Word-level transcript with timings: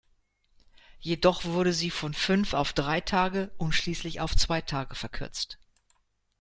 Jedoch 0.99 1.43
wurde 1.45 1.73
sie 1.73 1.91
von 1.91 2.15
fünf 2.15 2.55
auf 2.55 2.73
drei 2.73 3.01
Tage 3.01 3.51
und 3.59 3.73
schließlich 3.73 4.19
auf 4.19 4.35
zwei 4.35 4.59
Tage 4.59 4.95
verkürzt. 4.95 5.59